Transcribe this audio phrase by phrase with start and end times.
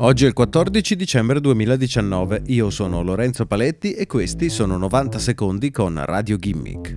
[0.00, 5.72] Oggi è il 14 dicembre 2019, io sono Lorenzo Paletti e questi sono 90 secondi
[5.72, 6.96] con Radio Gimmick.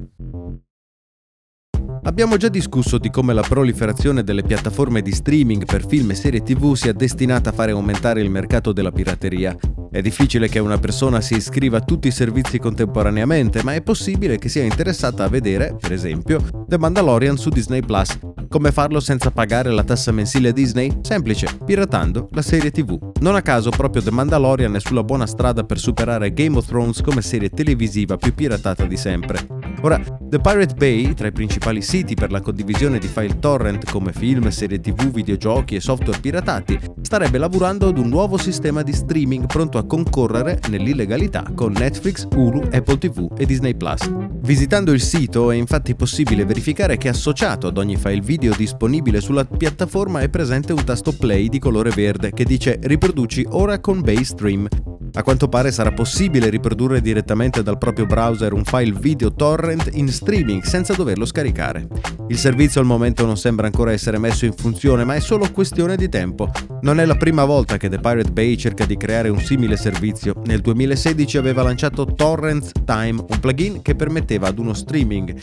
[2.03, 6.43] Abbiamo già discusso di come la proliferazione delle piattaforme di streaming per film e serie
[6.43, 9.57] tv sia destinata a fare aumentare il mercato della pirateria.
[9.91, 14.37] È difficile che una persona si iscriva a tutti i servizi contemporaneamente, ma è possibile
[14.37, 18.17] che sia interessata a vedere, per esempio, The Mandalorian su Disney Plus,
[18.47, 20.99] come farlo senza pagare la tassa mensile Disney?
[21.01, 22.97] Semplice, piratando la serie TV.
[23.19, 27.01] Non a caso proprio The Mandalorian è sulla buona strada per superare Game of Thrones
[27.01, 29.60] come serie televisiva più piratata di sempre.
[29.83, 34.13] Ora, The Pirate Bay, tra i principali siti per la condivisione di file torrent come
[34.13, 39.47] film, serie tv, videogiochi e software piratati, starebbe lavorando ad un nuovo sistema di streaming
[39.47, 44.07] pronto a concorrere nell'illegalità con Netflix, Hulu, Apple TV e Disney Plus.
[44.41, 49.45] Visitando il sito è infatti possibile verificare che associato ad ogni file video disponibile sulla
[49.45, 54.67] piattaforma è presente un tasto play di colore verde che dice riproduci ora con Baystream.
[55.13, 60.07] A quanto pare sarà possibile riprodurre direttamente dal proprio browser un file video torrent in
[60.07, 61.87] streaming senza doverlo scaricare.
[62.29, 65.97] Il servizio al momento non sembra ancora essere messo in funzione, ma è solo questione
[65.97, 66.49] di tempo.
[66.81, 70.33] Non è la prima volta che The Pirate Bay cerca di creare un simile servizio.
[70.45, 75.39] Nel 2016 aveva lanciato Torrents Time, un plugin che permetteva ad uno streaming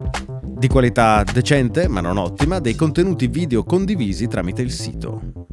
[0.58, 5.47] di qualità decente, ma non ottima, dei contenuti video condivisi tramite il sito.